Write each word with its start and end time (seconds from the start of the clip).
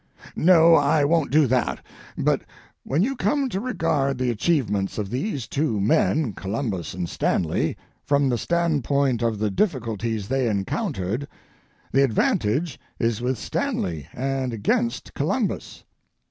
No, 0.35 0.73
I 0.73 1.05
won't 1.05 1.29
do 1.29 1.45
that; 1.45 1.79
but 2.17 2.41
when 2.81 3.03
you 3.03 3.15
come 3.15 3.49
to 3.49 3.59
regard 3.59 4.17
the 4.17 4.31
achievements 4.31 4.97
of 4.97 5.11
these 5.11 5.45
two 5.45 5.79
men, 5.79 6.33
Columbus 6.33 6.95
and 6.95 7.07
Stanley, 7.07 7.77
from 8.03 8.27
the 8.27 8.37
standpoint 8.39 9.21
of 9.21 9.37
the 9.37 9.51
difficulties 9.51 10.27
they 10.27 10.49
encountered, 10.49 11.27
the 11.91 12.03
advantage 12.03 12.79
is 12.97 13.21
with 13.21 13.37
Stanley 13.37 14.07
and 14.11 14.53
against 14.53 15.13
Columbus. 15.13 15.83